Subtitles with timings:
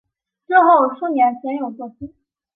[0.47, 2.11] 之后数年鲜有作品。